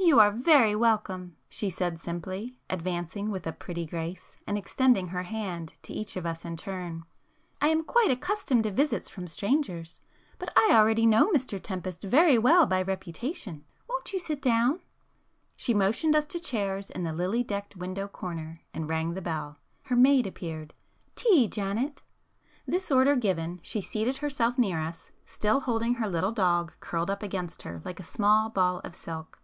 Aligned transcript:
"You 0.00 0.18
are 0.18 0.30
very 0.32 0.74
welcome," 0.74 1.36
she 1.46 1.68
said 1.68 2.00
simply, 2.00 2.56
advancing 2.70 3.30
with 3.30 3.46
a 3.46 3.52
pretty 3.52 3.84
grace, 3.84 4.34
and 4.46 4.56
extending 4.56 5.08
her 5.08 5.24
hand 5.24 5.74
to 5.82 5.92
each 5.92 6.16
of 6.16 6.24
us 6.24 6.42
in 6.42 6.56
turn, 6.56 7.04
"I 7.60 7.68
am 7.68 7.84
quite 7.84 8.10
accustomed 8.10 8.62
to 8.62 8.70
visits 8.70 9.10
from 9.10 9.28
strangers. 9.28 10.00
But 10.38 10.54
I 10.56 10.70
already 10.72 11.04
know 11.04 11.28
Mr 11.30 11.60
Tempest 11.62 12.02
very 12.02 12.38
well 12.38 12.64
by 12.64 12.80
reputation. 12.80 13.66
Won't 13.86 14.10
you 14.14 14.18
sit 14.18 14.40
down?" 14.40 14.80
She 15.54 15.74
motioned 15.74 16.16
us 16.16 16.24
to 16.32 16.40
chairs 16.40 16.88
in 16.88 17.04
the 17.04 17.12
lily 17.12 17.42
decked 17.42 17.76
window 17.76 18.08
corner, 18.08 18.62
and 18.72 18.88
rang 18.88 19.12
the 19.12 19.20
bell. 19.20 19.58
Her 19.82 19.96
maid 19.96 20.26
appeared. 20.26 20.72
"Tea, 21.14 21.46
Janet." 21.46 21.96
[p 22.64 22.72
226]This 22.72 22.90
order 22.96 23.16
given, 23.16 23.60
she 23.62 23.82
seated 23.82 24.16
herself 24.16 24.56
near 24.56 24.80
us, 24.80 25.10
still 25.26 25.60
holding 25.60 25.92
her 25.96 26.08
little 26.08 26.32
dog 26.32 26.72
curled 26.80 27.10
up 27.10 27.22
against 27.22 27.60
her 27.60 27.82
like 27.84 28.00
a 28.00 28.02
small 28.02 28.48
ball 28.48 28.78
of 28.82 28.94
silk. 28.94 29.38